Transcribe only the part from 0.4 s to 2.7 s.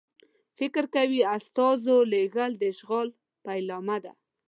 فکر کوي استازو لېږل د